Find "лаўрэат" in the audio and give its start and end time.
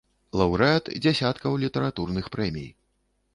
0.39-0.89